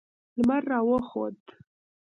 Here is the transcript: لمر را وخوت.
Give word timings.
لمر 0.37 0.61
را 0.71 0.79
وخوت. 0.89 1.41